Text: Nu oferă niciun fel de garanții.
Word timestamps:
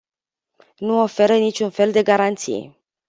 Nu 0.77 1.01
oferă 1.01 1.37
niciun 1.37 1.69
fel 1.69 1.91
de 1.91 2.03
garanții. 2.03 2.77